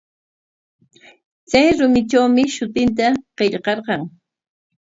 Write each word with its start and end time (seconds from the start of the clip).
Chay 1.49 1.67
rumitrawmi 1.79 2.43
shutinta 2.55 3.07
qillqarqan. 3.37 4.01